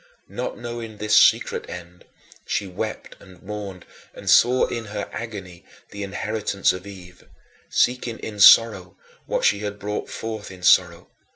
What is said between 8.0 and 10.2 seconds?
in sorrow what she had brought